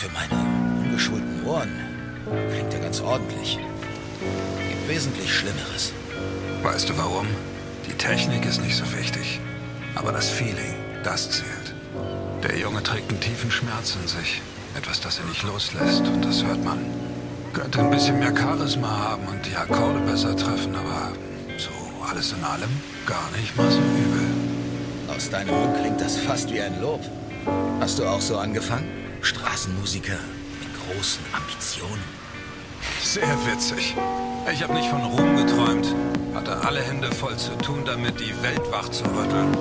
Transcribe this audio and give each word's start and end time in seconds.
Für 0.00 0.08
meine 0.12 0.82
ungeschulten 0.82 1.44
Ohren 1.44 1.70
klingt 2.50 2.72
er 2.72 2.80
ganz 2.80 3.02
ordentlich. 3.02 3.58
Gibt 4.66 4.88
wesentlich 4.88 5.30
Schlimmeres. 5.30 5.92
Weißt 6.62 6.88
du 6.88 6.96
warum? 6.96 7.26
Die 7.86 7.92
Technik 7.92 8.46
ist 8.46 8.62
nicht 8.62 8.78
so 8.78 8.84
wichtig. 8.96 9.40
Aber 9.94 10.10
das 10.10 10.30
Feeling, 10.30 10.74
das 11.04 11.30
zählt. 11.30 11.74
Der 12.42 12.56
Junge 12.56 12.82
trägt 12.82 13.10
einen 13.10 13.20
tiefen 13.20 13.50
Schmerz 13.50 13.94
in 14.00 14.08
sich. 14.08 14.40
Etwas, 14.74 15.02
das 15.02 15.18
er 15.18 15.26
nicht 15.26 15.42
loslässt. 15.42 16.06
Und 16.06 16.24
das 16.24 16.42
hört 16.42 16.64
man. 16.64 16.78
Könnte 17.52 17.80
ein 17.80 17.90
bisschen 17.90 18.18
mehr 18.20 18.34
Charisma 18.34 18.88
haben 18.88 19.28
und 19.28 19.44
die 19.44 19.54
Akkorde 19.54 20.00
besser 20.00 20.34
treffen, 20.34 20.76
aber 20.76 21.12
so 21.58 21.68
alles 22.10 22.32
in 22.32 22.42
allem 22.42 22.70
gar 23.04 23.30
nicht 23.38 23.54
mal 23.54 23.70
so 23.70 23.80
übel. 23.80 25.14
Aus 25.14 25.28
deinem 25.28 25.54
Mund 25.54 25.76
klingt 25.78 26.00
das 26.00 26.16
fast 26.16 26.50
wie 26.50 26.62
ein 26.62 26.80
Lob. 26.80 27.02
Hast 27.80 27.98
du 27.98 28.06
auch 28.06 28.22
so 28.22 28.38
angefangen? 28.38 29.09
Straßenmusiker 29.22 30.18
mit 30.60 30.68
großen 30.96 31.24
Ambitionen? 31.32 32.02
Sehr 33.02 33.36
witzig. 33.46 33.96
Ich 34.52 34.62
habe 34.62 34.74
nicht 34.74 34.88
von 34.88 35.02
Ruhm 35.02 35.36
geträumt. 35.36 35.94
Hatte 36.34 36.56
alle 36.66 36.80
Hände 36.80 37.10
voll 37.12 37.36
zu 37.36 37.56
tun, 37.58 37.84
damit 37.84 38.18
die 38.20 38.34
Welt 38.42 38.62
wach 38.70 38.88
zu 38.88 39.04
rütteln. 39.04 39.56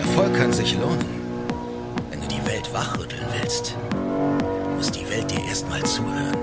Erfolg 0.00 0.34
kann 0.34 0.52
sich 0.52 0.74
lohnen. 0.74 1.04
Wenn 2.10 2.20
du 2.20 2.28
die 2.28 2.46
Welt 2.46 2.72
wachrütteln 2.72 3.24
willst, 3.32 3.74
muss 4.76 4.90
die 4.90 5.08
Welt 5.08 5.30
dir 5.30 5.44
erstmal 5.44 5.82
zuhören. 5.82 6.36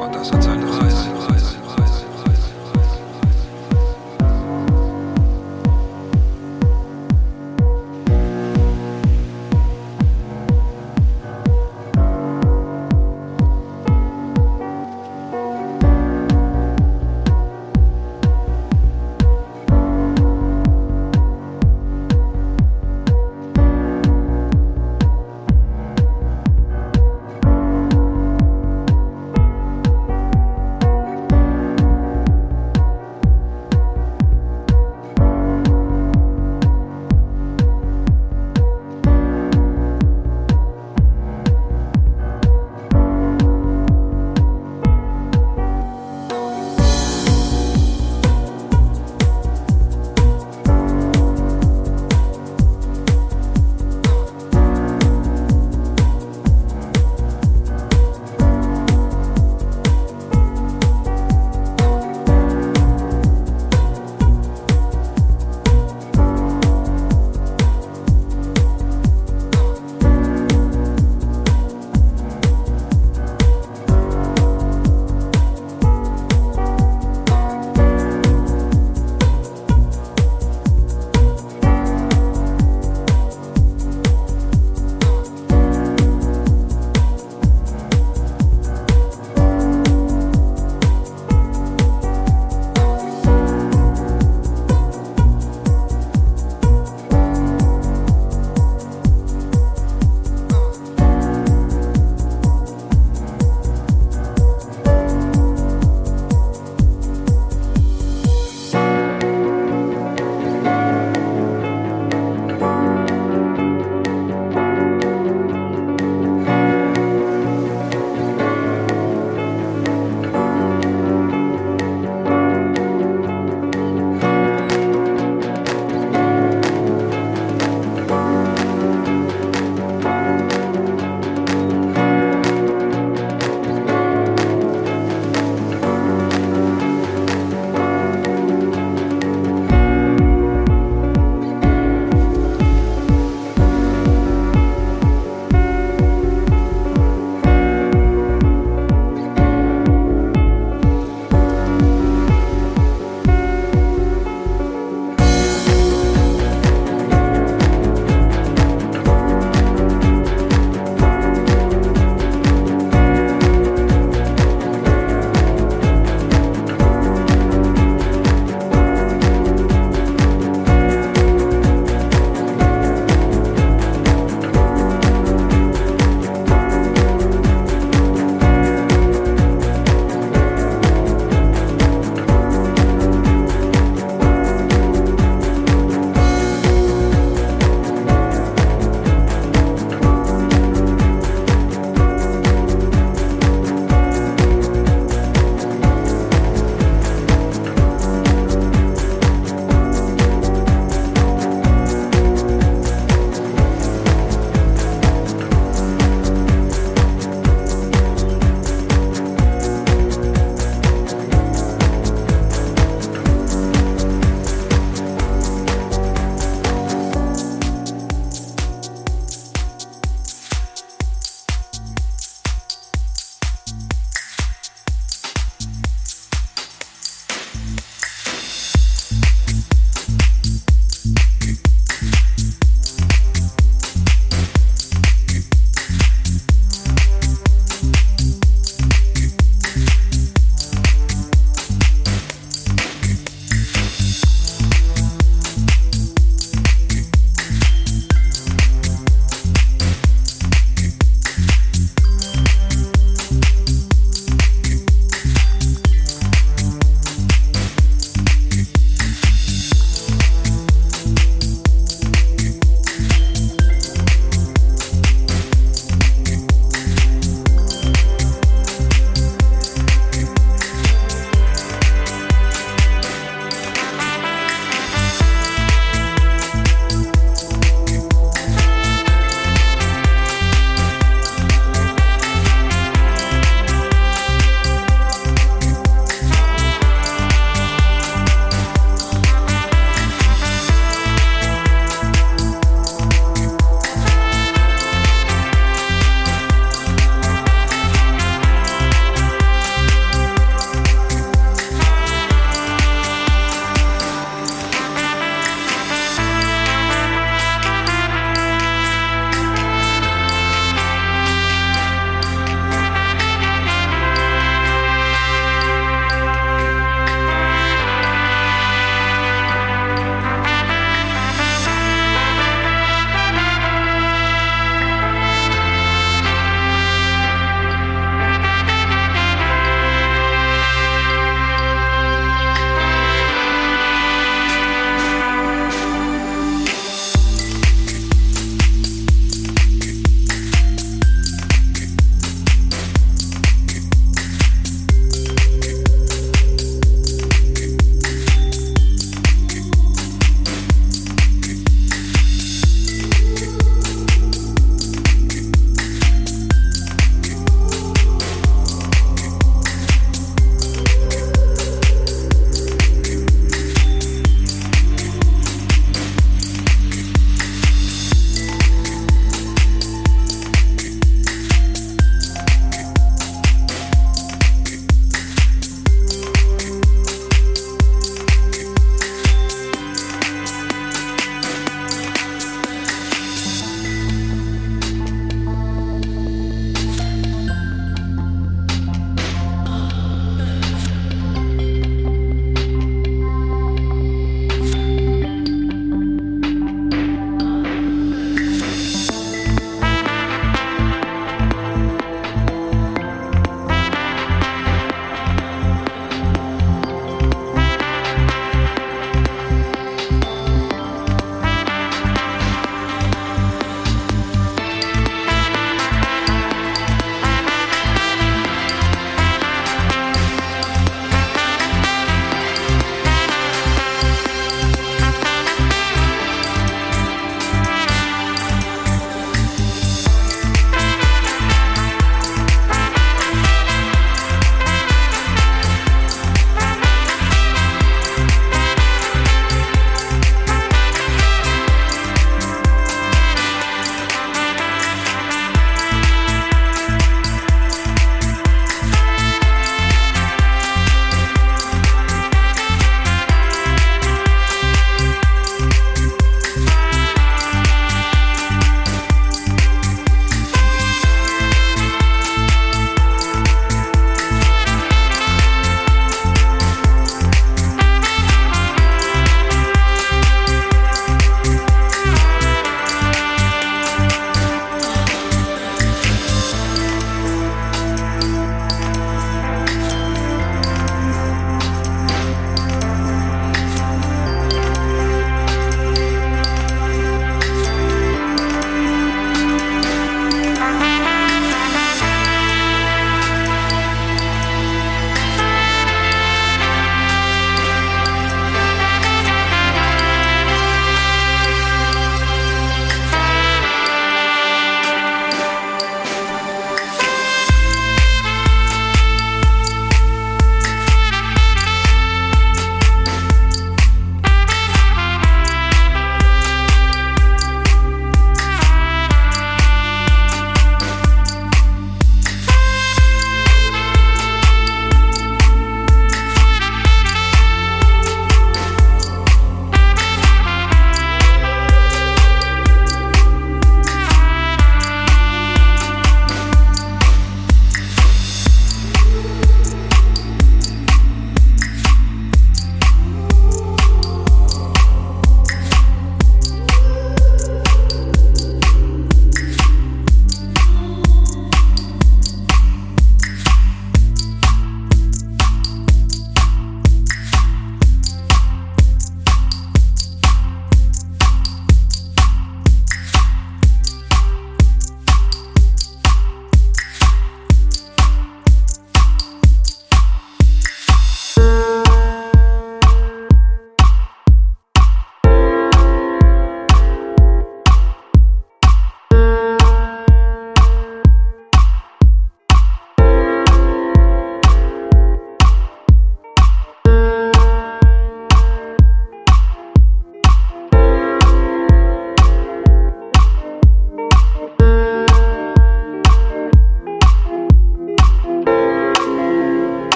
Und 0.00 0.14
das 0.14 0.32
hat 0.32 0.42
seinen 0.42 0.66
Preis. 0.66 1.25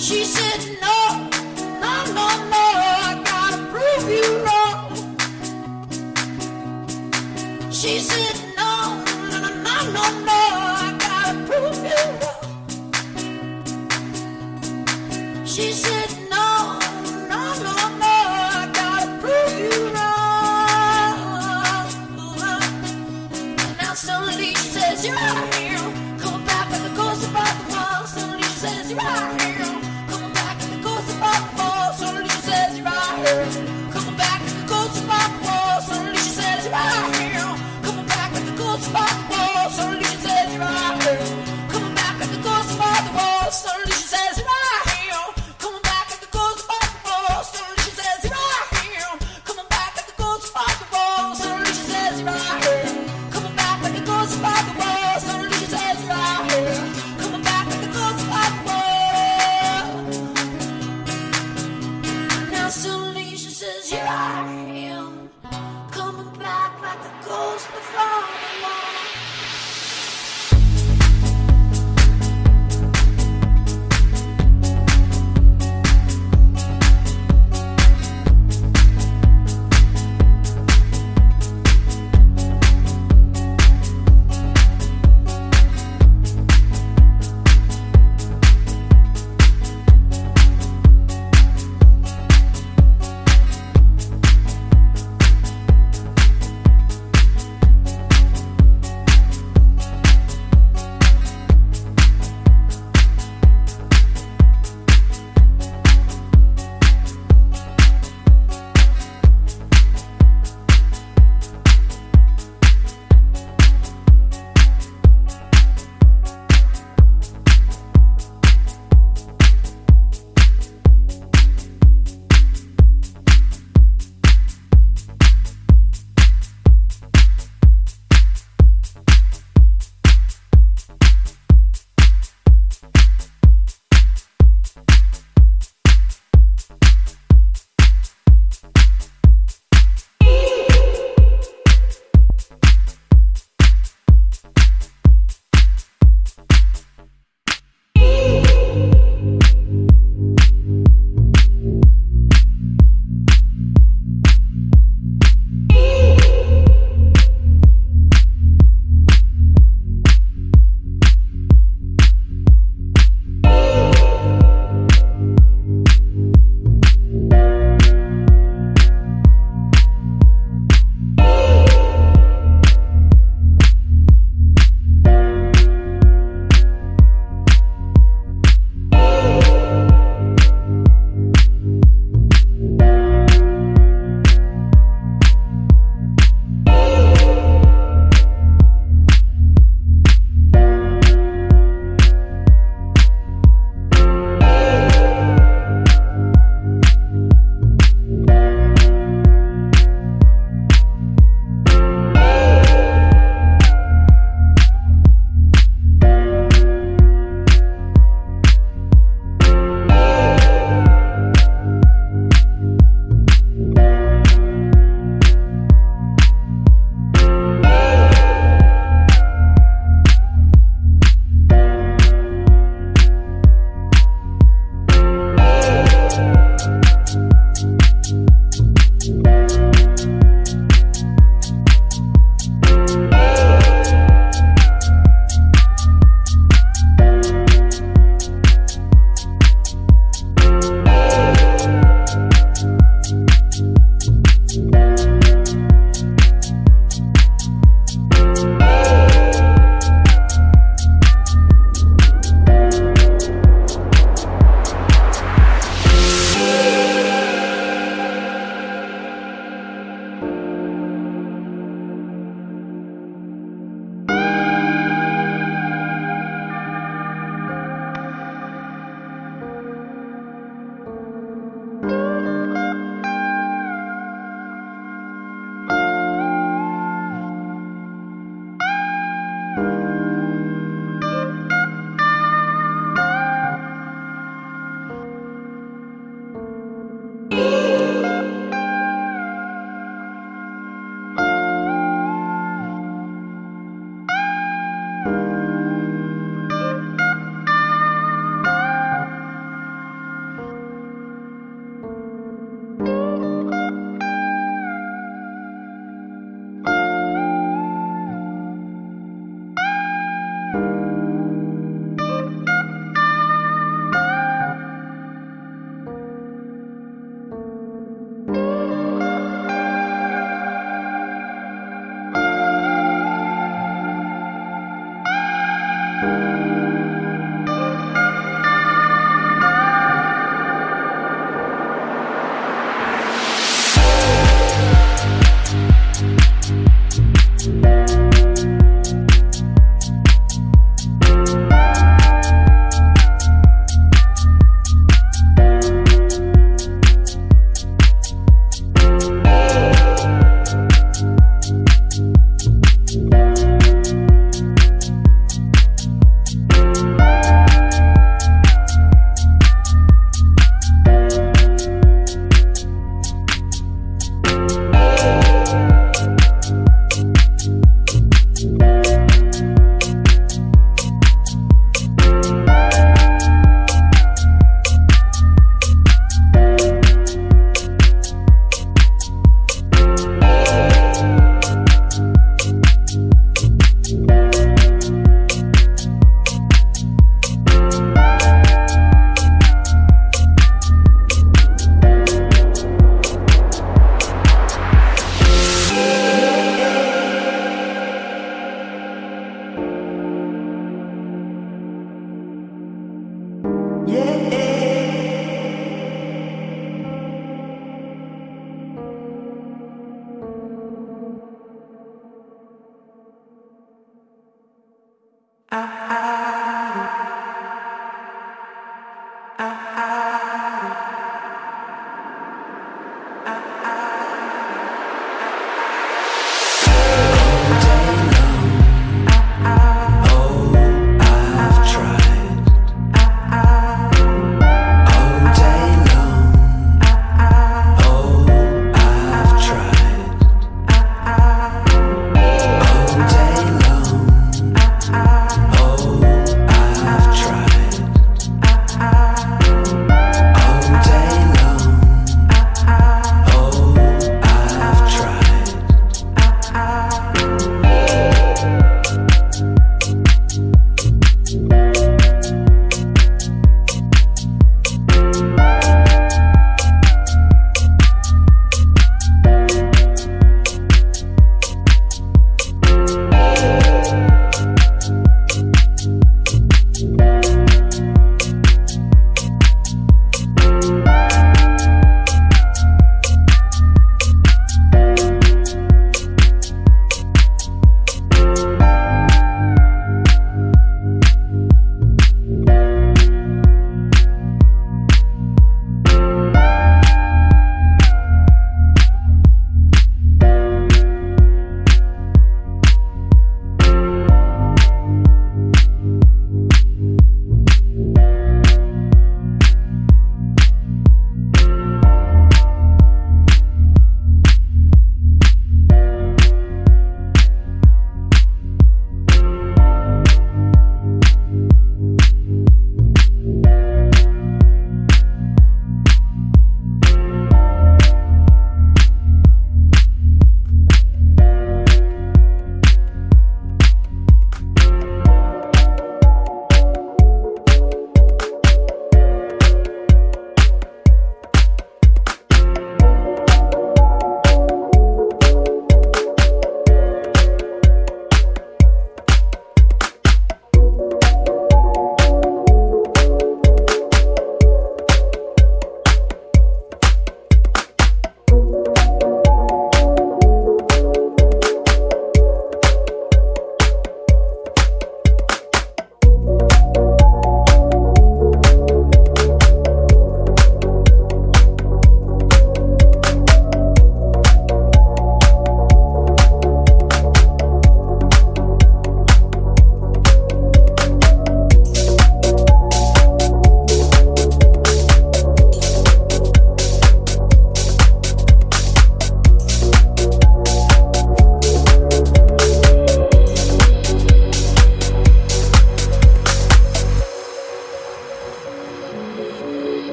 She 0.00 0.24
said 0.24 0.80
no. 0.80 0.89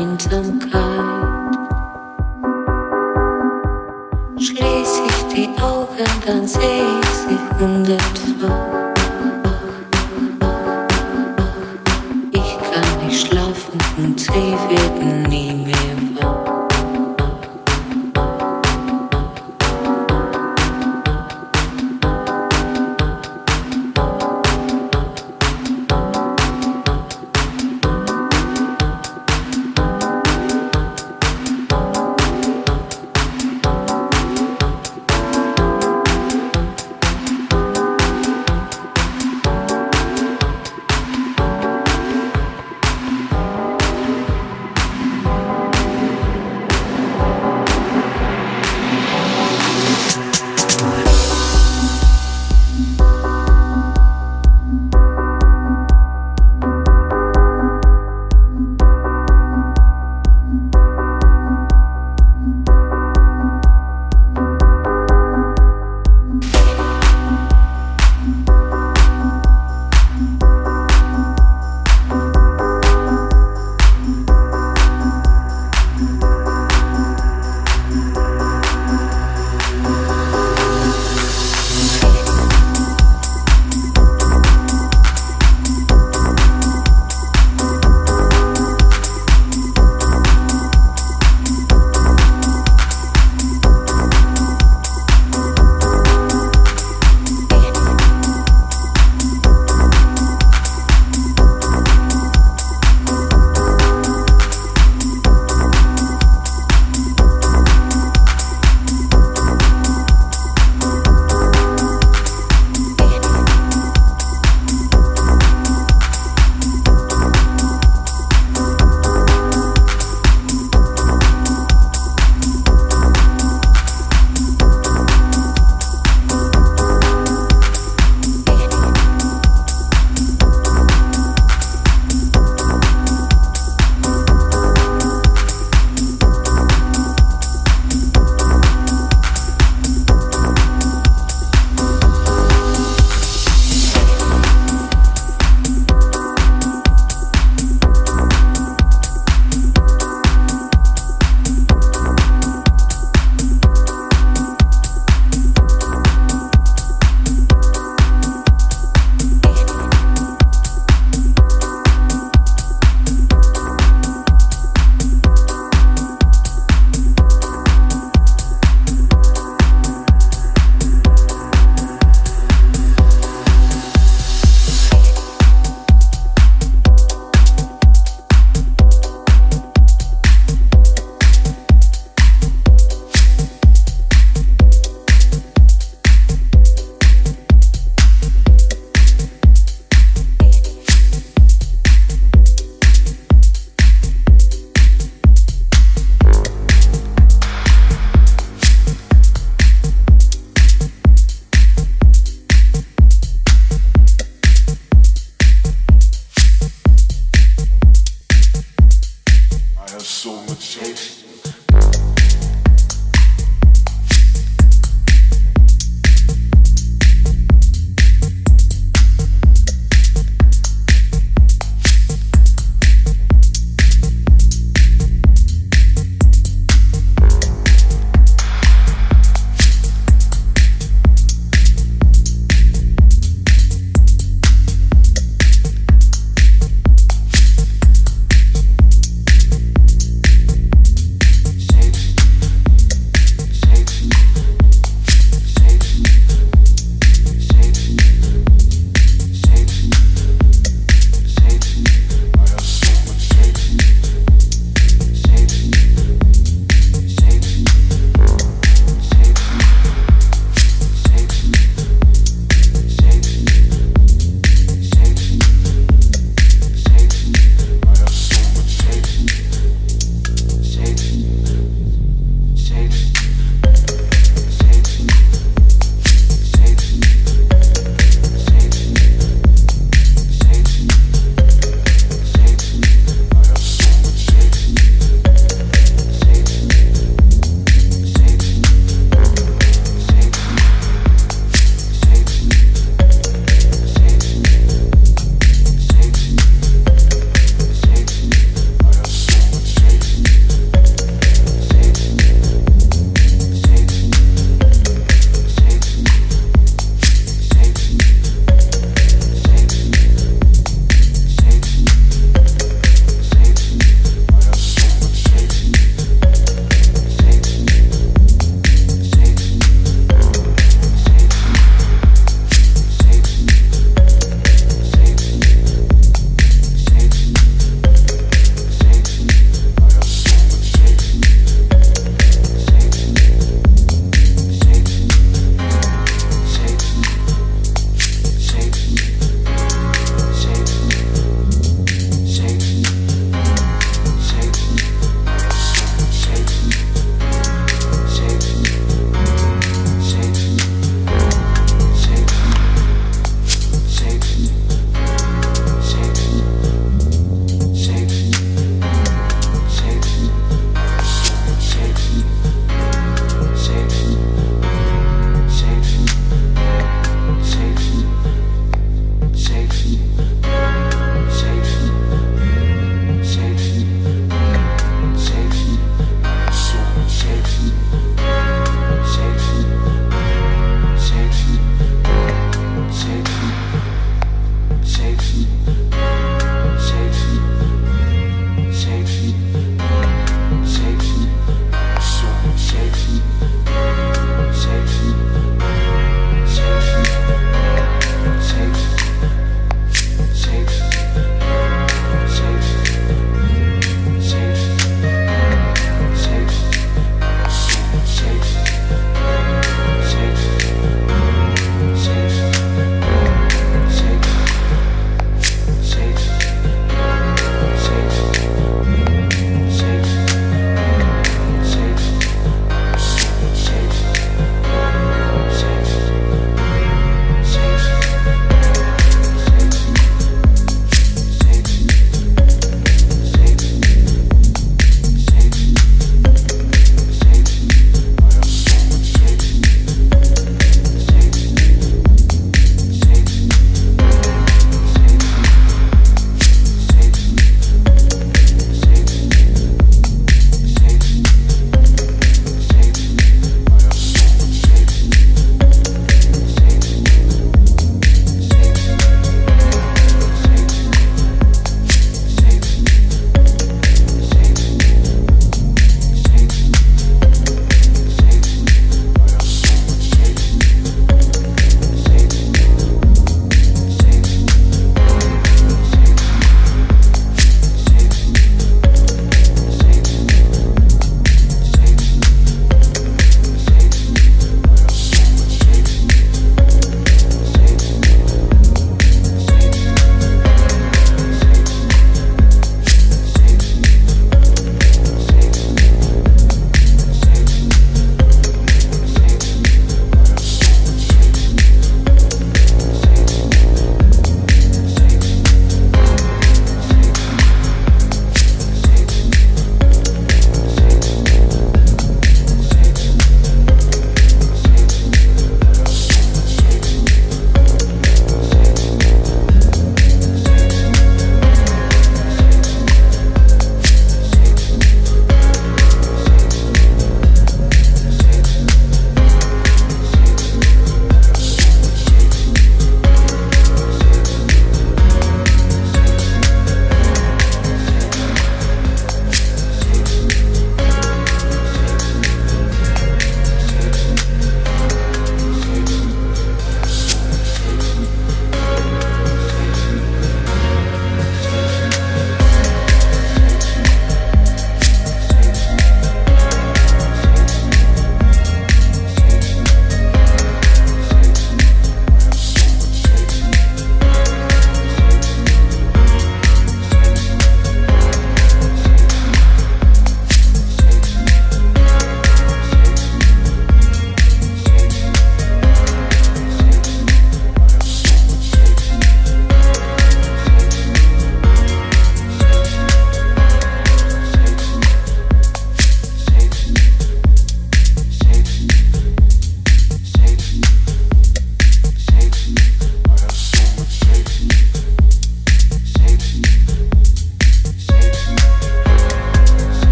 Und 0.00 0.22
seh, 0.22 0.69